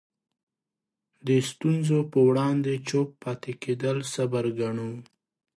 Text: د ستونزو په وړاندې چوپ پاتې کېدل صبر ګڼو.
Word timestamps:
د 1.27 1.29
ستونزو 1.49 1.97
په 2.11 2.19
وړاندې 2.27 2.73
چوپ 2.87 3.09
پاتې 3.23 3.51
کېدل 3.63 3.97
صبر 4.13 4.45
ګڼو. 4.59 4.91